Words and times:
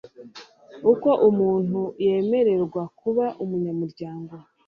uko 0.91 1.09
umuntu 1.29 1.81
yemererwa 2.05 2.81
kuba 2.99 3.25
umunyamuryango 3.43 4.33